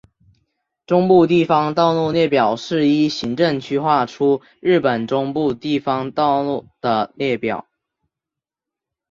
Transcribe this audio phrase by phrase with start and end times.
[0.87, 7.67] 中部地方道路列表是依行政区列出日本中部地方道路的列表。